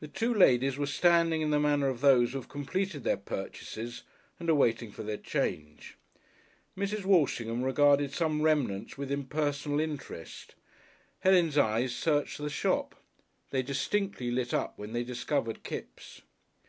[0.00, 4.02] The two ladies were standing in the manner of those who have completed their purchases
[4.40, 5.96] and are waiting for their change.
[6.76, 7.04] Mrs.
[7.04, 10.56] Walshingham regarded some remnants with impersonal interest;
[11.20, 12.96] Helen's eyes searched the shop.
[13.50, 16.22] They distinctly lit up when they discovered Kipps.